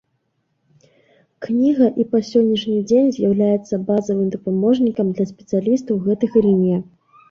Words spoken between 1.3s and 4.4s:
Кніга і па сённяшні дзень з'яўляецца базавым